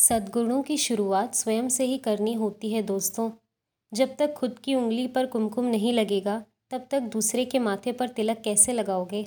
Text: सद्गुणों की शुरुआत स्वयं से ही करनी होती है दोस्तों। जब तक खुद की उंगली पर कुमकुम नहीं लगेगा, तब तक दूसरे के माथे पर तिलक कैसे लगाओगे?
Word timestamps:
सद्गुणों 0.00 0.62
की 0.62 0.76
शुरुआत 0.76 1.34
स्वयं 1.34 1.68
से 1.68 1.84
ही 1.84 1.98
करनी 1.98 2.32
होती 2.32 2.72
है 2.72 2.82
दोस्तों। 2.82 3.30
जब 3.94 4.16
तक 4.16 4.34
खुद 4.34 4.58
की 4.58 4.74
उंगली 4.74 5.06
पर 5.06 5.26
कुमकुम 5.26 5.64
नहीं 5.64 5.92
लगेगा, 5.92 6.44
तब 6.70 6.86
तक 6.90 7.00
दूसरे 7.00 7.44
के 7.44 7.58
माथे 7.58 7.92
पर 7.92 8.08
तिलक 8.08 8.40
कैसे 8.40 8.72
लगाओगे? 8.72 9.26